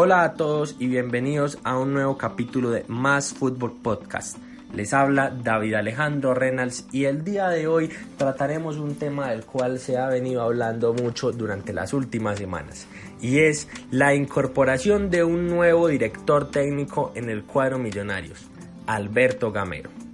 Hola 0.00 0.22
a 0.22 0.34
todos 0.34 0.76
y 0.78 0.86
bienvenidos 0.86 1.58
a 1.64 1.76
un 1.76 1.92
nuevo 1.92 2.16
capítulo 2.16 2.70
de 2.70 2.84
Más 2.86 3.34
Fútbol 3.34 3.72
Podcast. 3.82 4.38
Les 4.72 4.94
habla 4.94 5.30
David 5.30 5.74
Alejandro 5.74 6.34
Reynolds 6.34 6.86
y 6.92 7.06
el 7.06 7.24
día 7.24 7.48
de 7.48 7.66
hoy 7.66 7.90
trataremos 8.16 8.76
un 8.76 8.94
tema 8.94 9.30
del 9.30 9.44
cual 9.44 9.78
se 9.80 9.98
ha 9.98 10.08
venido 10.08 10.42
hablando 10.42 10.94
mucho 10.94 11.32
durante 11.32 11.72
las 11.72 11.92
últimas 11.94 12.38
semanas 12.38 12.86
y 13.20 13.40
es 13.40 13.66
la 13.90 14.14
incorporación 14.14 15.10
de 15.10 15.24
un 15.24 15.48
nuevo 15.48 15.88
director 15.88 16.50
técnico 16.50 17.10
en 17.14 17.28
el 17.28 17.42
cuadro 17.44 17.78
Millonarios, 17.78 18.46
Alberto 18.86 19.50
Gamero. 19.50 20.07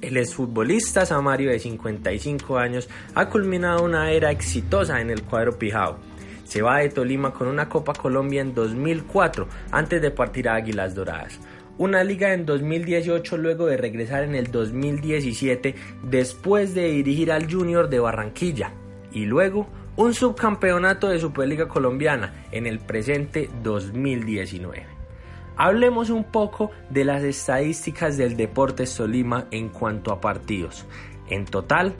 El 0.00 0.16
exfutbolista 0.16 1.04
Samario 1.04 1.50
de 1.50 1.58
55 1.58 2.58
años 2.58 2.88
ha 3.14 3.28
culminado 3.28 3.84
una 3.84 4.10
era 4.10 4.30
exitosa 4.30 5.00
en 5.00 5.10
el 5.10 5.22
cuadro 5.22 5.58
Pijao 5.58 5.98
se 6.50 6.62
va 6.62 6.78
de 6.78 6.88
Tolima 6.88 7.32
con 7.32 7.46
una 7.46 7.68
Copa 7.68 7.92
Colombia 7.92 8.40
en 8.40 8.54
2004 8.56 9.46
antes 9.70 10.02
de 10.02 10.10
partir 10.10 10.48
a 10.48 10.56
Águilas 10.56 10.96
Doradas. 10.96 11.38
Una 11.78 12.02
liga 12.02 12.34
en 12.34 12.44
2018 12.44 13.36
luego 13.36 13.66
de 13.66 13.76
regresar 13.76 14.24
en 14.24 14.34
el 14.34 14.50
2017 14.50 15.76
después 16.02 16.74
de 16.74 16.88
dirigir 16.88 17.30
al 17.30 17.48
Junior 17.48 17.88
de 17.88 18.00
Barranquilla. 18.00 18.72
Y 19.12 19.26
luego 19.26 19.68
un 19.94 20.12
subcampeonato 20.12 21.08
de 21.08 21.20
Superliga 21.20 21.68
Colombiana 21.68 22.46
en 22.50 22.66
el 22.66 22.80
presente 22.80 23.48
2019. 23.62 24.99
Hablemos 25.62 26.08
un 26.08 26.24
poco 26.24 26.70
de 26.88 27.04
las 27.04 27.22
estadísticas 27.22 28.16
del 28.16 28.34
Deportes 28.34 28.96
Tolima 28.96 29.46
en 29.50 29.68
cuanto 29.68 30.10
a 30.10 30.18
partidos. 30.18 30.86
En 31.28 31.44
total, 31.44 31.96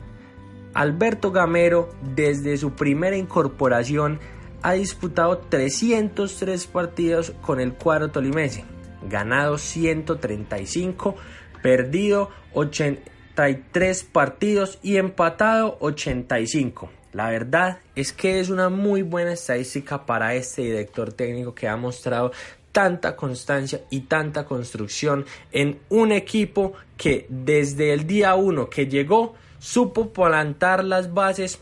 Alberto 0.73 1.31
Gamero 1.31 1.89
desde 2.01 2.57
su 2.57 2.71
primera 2.71 3.15
incorporación 3.15 4.19
ha 4.63 4.71
disputado 4.71 5.37
303 5.37 6.65
partidos 6.65 7.33
con 7.43 7.59
el 7.59 7.73
cuadro 7.73 8.09
tolimense, 8.09 8.65
ganado 9.07 9.59
135, 9.59 11.15
perdido 11.61 12.31
83 12.53 14.03
partidos 14.05 14.79
y 14.81 14.97
empatado 14.97 15.77
85. 15.81 16.89
La 17.13 17.29
verdad 17.29 17.77
es 17.95 18.11
que 18.11 18.39
es 18.39 18.49
una 18.49 18.69
muy 18.69 19.03
buena 19.03 19.33
estadística 19.33 20.07
para 20.07 20.33
este 20.33 20.63
director 20.63 21.13
técnico 21.13 21.53
que 21.53 21.67
ha 21.67 21.75
mostrado 21.75 22.31
tanta 22.71 23.15
constancia 23.15 23.81
y 23.89 24.01
tanta 24.01 24.45
construcción 24.45 25.25
en 25.51 25.79
un 25.89 26.11
equipo 26.11 26.73
que 26.97 27.25
desde 27.29 27.93
el 27.93 28.07
día 28.07 28.35
1 28.35 28.69
que 28.69 28.87
llegó 28.87 29.35
supo 29.59 30.09
plantar 30.11 30.83
las 30.83 31.13
bases 31.13 31.59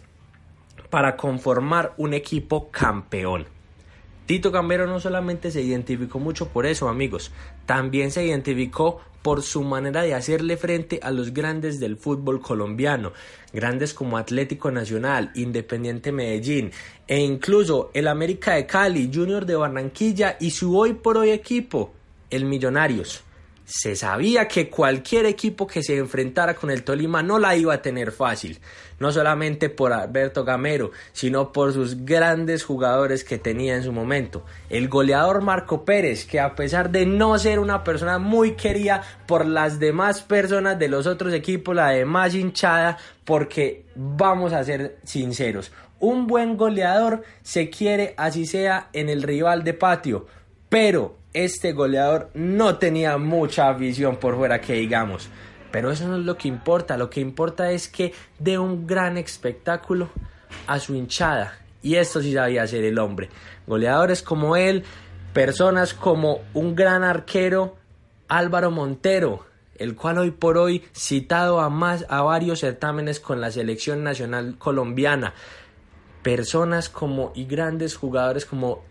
para 0.90 1.16
conformar 1.16 1.94
un 1.98 2.14
equipo 2.14 2.70
campeón. 2.72 3.46
Tito 4.30 4.52
Cambero 4.52 4.86
no 4.86 5.00
solamente 5.00 5.50
se 5.50 5.64
identificó 5.64 6.20
mucho 6.20 6.50
por 6.50 6.68
eso, 6.68 6.88
amigos, 6.88 7.32
también 7.66 8.12
se 8.12 8.24
identificó 8.24 9.02
por 9.24 9.42
su 9.42 9.64
manera 9.64 10.04
de 10.04 10.14
hacerle 10.14 10.56
frente 10.56 11.00
a 11.02 11.10
los 11.10 11.34
grandes 11.34 11.80
del 11.80 11.98
fútbol 11.98 12.40
colombiano, 12.40 13.12
grandes 13.54 13.96
como 13.96 14.20
Atlético 14.20 14.70
Nacional, 14.70 15.32
Independiente 15.34 16.12
Medellín 16.12 16.72
e 17.08 17.22
incluso 17.22 17.90
el 17.96 18.08
América 18.08 18.54
de 18.54 18.68
Cali, 18.68 19.10
Junior 19.12 19.48
de 19.48 19.56
Barranquilla 19.56 20.38
y 20.40 20.52
su 20.52 20.78
hoy 20.78 20.94
por 20.94 21.18
hoy 21.18 21.32
equipo, 21.32 21.92
el 22.30 22.46
Millonarios 22.46 23.24
se 23.70 23.96
sabía 23.96 24.48
que 24.48 24.68
cualquier 24.68 25.28
equipo 25.28 25.68
que 25.68 25.84
se 25.84 25.96
enfrentara 25.98 26.56
con 26.56 26.72
el 26.72 26.84
Tolima 26.84 27.22
no 27.22 27.38
la 27.38 27.56
iba 27.56 27.72
a 27.76 27.82
tener 27.84 28.12
fácil, 28.12 28.60
no 28.98 29.12
solamente 29.12 29.70
por 29.70 29.94
Alberto 29.94 30.44
Gamero, 30.44 30.90
sino 31.14 31.52
por 31.52 31.72
sus 31.72 32.04
grandes 32.04 32.64
jugadores 32.64 33.24
que 33.24 33.38
tenía 33.38 33.76
en 33.76 33.84
su 33.84 33.92
momento. 33.92 34.44
El 34.72 34.90
goleador 34.90 35.44
Marco 35.44 35.86
Pérez, 35.86 36.26
que 36.26 36.40
a 36.40 36.56
pesar 36.56 36.90
de 36.90 37.06
no 37.06 37.38
ser 37.38 37.60
una 37.60 37.84
persona 37.84 38.18
muy 38.18 38.54
querida 38.54 39.04
por 39.28 39.46
las 39.46 39.80
demás 39.80 40.22
personas 40.22 40.80
de 40.80 40.88
los 40.88 41.06
otros 41.06 41.32
equipos, 41.32 41.76
la 41.76 41.90
demás 41.90 42.34
hinchada, 42.34 42.98
porque 43.24 43.86
vamos 43.94 44.52
a 44.52 44.64
ser 44.64 44.98
sinceros, 45.04 45.72
un 46.00 46.26
buen 46.26 46.58
goleador 46.58 47.22
se 47.44 47.70
quiere 47.70 48.16
así 48.18 48.48
sea 48.48 48.90
en 48.94 49.10
el 49.10 49.22
rival 49.22 49.64
de 49.64 49.76
patio, 49.76 50.26
pero 50.70 51.19
este 51.34 51.74
goleador 51.74 52.30
no 52.34 52.78
tenía 52.78 53.18
mucha 53.18 53.70
afición 53.70 54.18
por 54.18 54.36
fuera 54.36 54.62
que 54.62 54.74
digamos. 54.74 55.30
Pero 55.72 55.92
eso 55.92 56.08
no 56.08 56.18
es 56.18 56.26
lo 56.26 56.38
que 56.38 56.48
importa, 56.48 56.98
lo 56.98 57.10
que 57.10 57.22
importa 57.22 57.72
es 57.72 57.88
que 57.88 58.14
dé 58.40 58.58
un 58.58 58.88
gran 58.88 59.18
espectáculo 59.18 60.10
a 60.68 60.80
su 60.80 60.96
hinchada. 60.96 61.60
Y 61.82 61.96
esto 61.96 62.22
sí 62.22 62.34
sabía 62.34 62.68
ser 62.68 62.84
el 62.84 62.98
hombre. 62.98 63.30
Goleadores 63.68 64.22
como 64.22 64.56
él, 64.56 64.84
personas 65.34 65.94
como 65.94 66.42
un 66.54 66.76
gran 66.76 67.04
arquero, 67.04 67.78
Álvaro 68.28 68.72
Montero, 68.72 69.46
el 69.76 69.96
cual 69.96 70.18
hoy 70.18 70.32
por 70.32 70.58
hoy 70.58 70.84
citado 70.94 71.62
a 71.62 71.70
más 71.70 72.06
a 72.10 72.22
varios 72.22 72.60
certámenes 72.60 73.20
con 73.20 73.40
la 73.40 73.52
selección 73.52 74.04
nacional 74.04 74.58
colombiana. 74.58 75.34
Personas 76.24 76.90
como 76.90 77.32
y 77.34 77.46
grandes 77.46 77.96
jugadores 77.96 78.46
como 78.46 78.84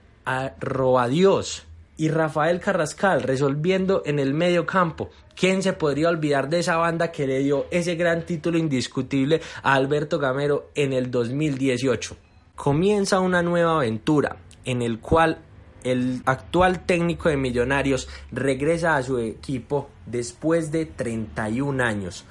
Robadios, 0.61 1.68
y 1.99 2.09
Rafael 2.09 2.61
Carrascal 2.61 3.23
resolviendo 3.23 4.03
en 4.07 4.19
el 4.19 4.33
medio 4.33 4.65
campo. 4.65 5.11
¿Quién 5.35 5.63
se 5.63 5.75
podría 5.75 6.09
olvidar 6.09 6.49
de 6.49 6.61
esa 6.61 6.77
banda 6.77 7.13
que 7.13 7.27
le 7.27 7.41
dio 7.41 7.67
ese 7.71 7.97
gran 7.97 8.25
título 8.25 8.57
indiscutible 8.57 9.43
a 9.63 9.75
Alberto 9.75 10.19
Gamero 10.19 10.71
en 10.75 10.93
el 10.93 11.11
2018? 11.11 12.17
Comienza 12.55 13.21
una 13.21 13.43
nueva 13.43 13.77
aventura 13.77 14.37
en 14.65 14.81
el 14.81 15.01
cual 15.01 15.39
el 15.83 16.23
actual 16.25 16.87
técnico 16.87 17.29
de 17.29 17.37
Millonarios 17.37 18.09
regresa 18.31 18.97
a 18.97 19.03
su 19.03 19.19
equipo 19.19 19.91
después 20.07 20.71
de 20.71 20.87
31 20.87 21.83
años. 21.83 22.25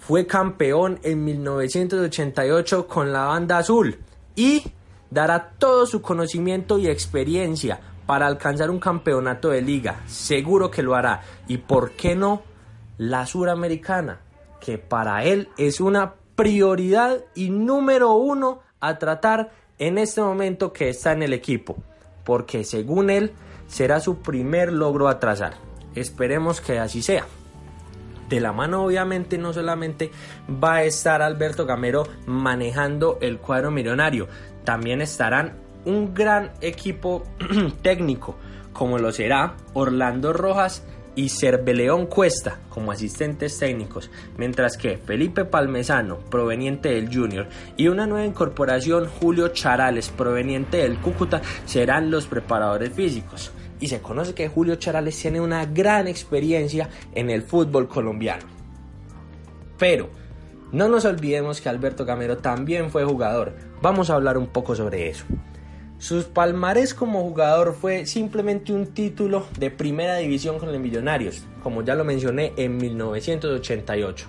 Fue 0.00 0.26
campeón 0.26 1.00
en 1.02 1.24
1988 1.24 2.86
con 2.86 3.12
la 3.12 3.24
banda 3.24 3.58
azul 3.58 3.98
y 4.36 4.62
dará 5.10 5.54
todo 5.58 5.86
su 5.86 6.02
conocimiento 6.02 6.78
y 6.78 6.88
experiencia 6.88 7.80
para 8.06 8.26
alcanzar 8.26 8.70
un 8.70 8.80
campeonato 8.80 9.50
de 9.50 9.62
liga. 9.62 10.00
Seguro 10.06 10.70
que 10.70 10.82
lo 10.82 10.94
hará. 10.94 11.22
Y 11.48 11.58
por 11.58 11.92
qué 11.92 12.14
no 12.14 12.42
la 12.98 13.26
suramericana, 13.26 14.20
que 14.60 14.78
para 14.78 15.24
él 15.24 15.48
es 15.56 15.80
una 15.80 16.14
prioridad 16.34 17.24
y 17.34 17.50
número 17.50 18.12
uno 18.12 18.60
a 18.80 18.98
tratar 18.98 19.50
en 19.78 19.98
este 19.98 20.20
momento 20.20 20.72
que 20.72 20.88
está 20.88 21.12
en 21.12 21.22
el 21.22 21.32
equipo. 21.32 21.76
Porque 22.24 22.64
según 22.64 23.10
él 23.10 23.32
será 23.66 24.00
su 24.00 24.18
primer 24.18 24.72
logro 24.72 25.08
a 25.08 25.18
trazar. 25.18 25.54
Esperemos 25.94 26.60
que 26.60 26.78
así 26.78 27.02
sea. 27.02 27.26
De 28.28 28.40
la 28.40 28.52
mano 28.52 28.84
obviamente 28.84 29.36
no 29.36 29.52
solamente 29.52 30.10
va 30.62 30.76
a 30.76 30.84
estar 30.84 31.20
Alberto 31.20 31.66
Gamero 31.66 32.04
manejando 32.26 33.18
el 33.20 33.38
cuadro 33.38 33.70
millonario, 33.70 34.26
también 34.64 35.02
estarán 35.02 35.61
un 35.84 36.14
gran 36.14 36.52
equipo 36.60 37.24
técnico, 37.82 38.36
como 38.72 38.98
lo 38.98 39.12
será 39.12 39.56
Orlando 39.74 40.32
Rojas 40.32 40.84
y 41.14 41.28
Cerveleón 41.28 42.06
Cuesta 42.06 42.58
como 42.68 42.92
asistentes 42.92 43.58
técnicos, 43.58 44.10
mientras 44.36 44.76
que 44.76 44.96
Felipe 44.96 45.44
Palmesano, 45.44 46.18
proveniente 46.18 46.90
del 46.90 47.14
Junior, 47.14 47.48
y 47.76 47.88
una 47.88 48.06
nueva 48.06 48.26
incorporación, 48.26 49.08
Julio 49.20 49.48
Charales, 49.48 50.08
proveniente 50.08 50.78
del 50.78 50.98
Cúcuta, 50.98 51.42
serán 51.66 52.10
los 52.10 52.26
preparadores 52.26 52.92
físicos. 52.92 53.52
Y 53.78 53.88
se 53.88 54.00
conoce 54.00 54.34
que 54.34 54.48
Julio 54.48 54.76
Charales 54.76 55.18
tiene 55.20 55.40
una 55.40 55.66
gran 55.66 56.06
experiencia 56.06 56.88
en 57.14 57.30
el 57.30 57.42
fútbol 57.42 57.88
colombiano. 57.88 58.44
Pero 59.76 60.08
no 60.70 60.88
nos 60.88 61.04
olvidemos 61.04 61.60
que 61.60 61.68
Alberto 61.68 62.06
Camero 62.06 62.38
también 62.38 62.90
fue 62.90 63.04
jugador. 63.04 63.54
Vamos 63.82 64.08
a 64.08 64.14
hablar 64.14 64.38
un 64.38 64.46
poco 64.46 64.76
sobre 64.76 65.10
eso. 65.10 65.24
Sus 66.02 66.24
palmarés 66.24 66.94
como 66.94 67.22
jugador 67.22 67.76
fue 67.80 68.06
simplemente 68.06 68.72
un 68.72 68.88
título 68.88 69.46
de 69.56 69.70
primera 69.70 70.16
división 70.16 70.58
con 70.58 70.72
los 70.72 70.80
Millonarios, 70.80 71.44
como 71.62 71.84
ya 71.84 71.94
lo 71.94 72.02
mencioné 72.02 72.52
en 72.56 72.76
1988. 72.76 74.26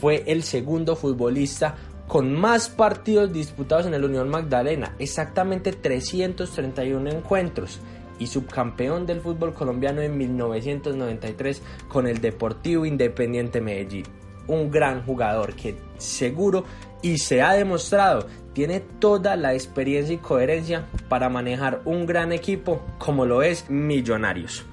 Fue 0.00 0.24
el 0.26 0.42
segundo 0.42 0.96
futbolista 0.96 1.76
con 2.08 2.34
más 2.34 2.68
partidos 2.68 3.32
disputados 3.32 3.86
en 3.86 3.94
el 3.94 4.04
Unión 4.04 4.28
Magdalena, 4.28 4.96
exactamente 4.98 5.70
331 5.70 7.08
encuentros, 7.08 7.78
y 8.18 8.26
subcampeón 8.26 9.06
del 9.06 9.20
fútbol 9.20 9.54
colombiano 9.54 10.00
en 10.00 10.18
1993 10.18 11.62
con 11.86 12.08
el 12.08 12.20
Deportivo 12.20 12.86
Independiente 12.86 13.60
Medellín. 13.60 14.06
Un 14.48 14.68
gran 14.68 15.06
jugador 15.06 15.54
que 15.54 15.76
seguro 15.96 16.64
y 17.04 17.18
se 17.18 17.42
ha 17.42 17.52
demostrado 17.52 18.26
tiene 18.54 18.80
toda 18.80 19.36
la 19.36 19.52
experiencia 19.52 20.14
y 20.14 20.18
coherencia 20.18 20.86
para 21.10 21.28
manejar 21.28 21.82
un 21.84 22.06
gran 22.06 22.32
equipo 22.32 22.82
como 22.98 23.26
lo 23.26 23.42
es 23.42 23.68
Millonarios. 23.68 24.64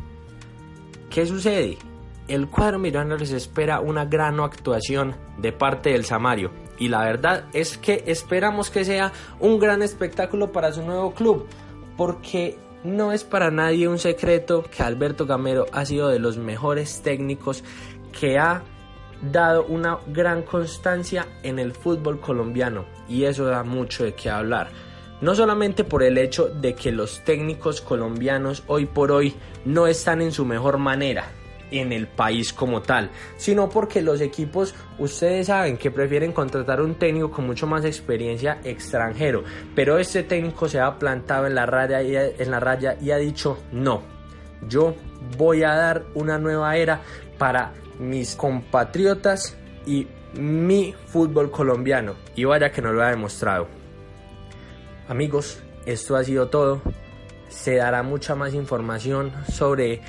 ¿Qué 1.10 1.26
sucede? 1.26 1.78
El 2.30 2.48
cuadro 2.48 2.80
Millonarios 2.80 3.32
espera 3.32 3.82
una 3.82 4.06
gran 4.06 4.40
actuación 4.40 5.14
de 5.40 5.52
parte 5.52 5.90
del 5.90 6.06
Samario 6.06 6.52
y 6.78 6.88
la 6.88 7.04
verdad 7.04 7.44
es 7.52 7.78
que 7.78 8.06
esperamos 8.08 8.70
que 8.70 8.86
sea 8.86 9.12
un 9.42 9.60
gran 9.60 9.82
espectáculo 9.82 10.54
para 10.54 10.72
su 10.72 10.84
nuevo 10.84 11.14
club 11.14 11.48
porque 11.98 12.58
no 12.86 13.12
es 13.12 13.26
para 13.26 13.52
nadie 13.52 13.90
un 13.90 14.00
secreto 14.00 14.64
que 14.64 14.84
Alberto 14.84 15.26
Gamero 15.26 15.66
ha 15.74 15.84
sido 15.84 16.08
de 16.08 16.20
los 16.20 16.38
mejores 16.38 17.02
técnicos 17.02 17.62
que 18.18 18.40
ha 18.40 18.64
dado 19.22 19.66
una 19.66 20.00
gran 20.08 20.44
constancia 20.44 21.28
en 21.44 21.60
el 21.60 21.74
fútbol 21.74 22.20
colombiano 22.20 22.86
y 23.08 23.26
eso 23.26 23.46
da 23.46 23.64
mucho 23.64 24.04
de 24.04 24.14
qué 24.14 24.30
hablar. 24.30 24.70
No 25.22 25.36
solamente 25.36 25.84
por 25.84 26.02
el 26.02 26.18
hecho 26.18 26.48
de 26.48 26.74
que 26.74 26.92
los 26.92 27.24
técnicos 27.24 27.82
colombianos 27.82 28.64
hoy 28.68 28.88
por 28.88 29.12
hoy 29.12 29.36
no 29.66 29.86
están 29.86 30.22
en 30.22 30.32
su 30.32 30.46
mejor 30.46 30.80
manera 30.80 31.26
en 31.72 31.94
el 31.94 32.08
país 32.08 32.54
como 32.54 32.82
tal, 32.82 33.10
sino 33.38 33.70
porque 33.70 34.02
los 34.02 34.22
equipos, 34.22 34.76
ustedes 35.00 35.48
saben 35.48 35.78
que 35.78 35.90
prefieren 35.90 36.34
contratar 36.34 36.82
un 36.82 36.96
técnico 36.96 37.32
con 37.32 37.48
mucho 37.48 37.66
más 37.66 37.86
experiencia 37.86 38.60
extranjero, 38.64 39.44
pero 39.74 39.98
este 39.98 40.24
técnico 40.24 40.68
se 40.68 40.80
ha 40.80 41.00
plantado 41.00 41.48
en 41.48 41.56
la 41.56 41.66
raya 41.66 42.02
y, 42.02 42.16
en 42.16 42.52
la 42.52 42.60
raya 42.60 42.98
y 43.02 43.12
ha 43.12 43.18
dicho 43.18 43.58
no, 43.72 44.02
yo 44.68 44.96
voy 45.38 45.64
a 45.64 45.74
dar 45.76 46.04
una 46.14 46.38
nueva 46.38 46.76
era 46.76 47.02
para 47.38 47.74
mis 48.02 48.36
compatriotas 48.36 49.56
y 49.86 50.08
mi 50.34 50.94
fútbol 51.08 51.52
colombiano. 51.52 52.16
Y 52.36 52.44
vaya 52.44 52.72
que 52.72 52.82
no 52.82 52.92
lo 52.92 53.04
ha 53.04 53.10
demostrado. 53.10 53.68
Amigos, 55.08 55.62
esto 55.86 56.16
ha 56.16 56.24
sido 56.24 56.50
todo. 56.50 56.82
Se 57.50 57.76
dará 57.76 58.02
mucha 58.04 58.36
más 58.36 58.54
información 58.54 59.32
sobre 59.50 60.02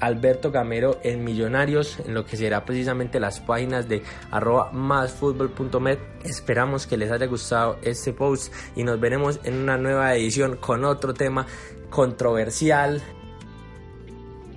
Alberto 0.00 0.50
Gamero 0.50 0.98
en 1.02 1.24
Millonarios, 1.24 1.98
en 2.00 2.14
lo 2.14 2.24
que 2.24 2.36
será 2.36 2.64
precisamente 2.64 3.20
las 3.20 3.40
páginas 3.40 3.88
de 3.88 4.02
arroba 4.30 4.70
másfutbol.met. 4.72 5.98
Esperamos 6.24 6.86
que 6.86 6.96
les 6.96 7.10
haya 7.10 7.26
gustado 7.26 7.78
este 7.82 8.12
post 8.12 8.52
y 8.76 8.84
nos 8.84 9.00
veremos 9.00 9.40
en 9.44 9.54
una 9.54 9.76
nueva 9.76 10.14
edición 10.14 10.56
con 10.56 10.84
otro 10.84 11.14
tema 11.14 11.46
controversial. 11.90 13.02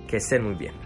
Que 0.06 0.18
estén 0.18 0.44
muy 0.44 0.54
bien. 0.54 0.81